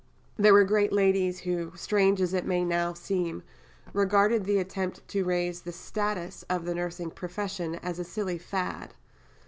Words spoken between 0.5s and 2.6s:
were great ladies who, strange as it